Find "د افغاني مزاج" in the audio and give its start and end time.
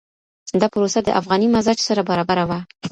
1.03-1.79